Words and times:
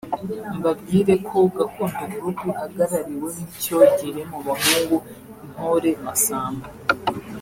Mbabwire 0.57 1.13
ko 1.27 1.37
Gakondo 1.57 2.03
Group 2.13 2.37
ihagarariwe 2.51 3.29
n’Icyogere 3.37 4.21
mu 4.31 4.39
bahungu 4.47 4.95
Intore 5.45 5.91
Masamba 6.05 6.67